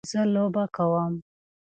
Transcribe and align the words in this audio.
زه 0.09 0.21
لوبه 0.33 0.63
کوم. 0.75 1.13